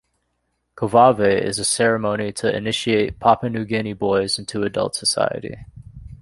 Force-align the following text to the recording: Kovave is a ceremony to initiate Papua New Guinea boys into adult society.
Kovave 0.75 1.39
is 1.45 1.59
a 1.59 1.63
ceremony 1.63 2.31
to 2.31 2.51
initiate 2.51 3.19
Papua 3.19 3.51
New 3.51 3.65
Guinea 3.65 3.93
boys 3.93 4.39
into 4.39 4.63
adult 4.63 4.95
society. 4.95 5.53